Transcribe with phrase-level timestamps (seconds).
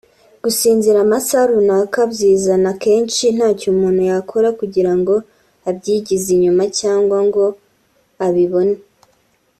[0.43, 5.13] gusinzira amasaha runaka byizana akenshi ntacyo umutu yakora kugira ngo
[5.69, 7.43] abyigize inyuma cyangwa ngo
[8.25, 8.77] abibone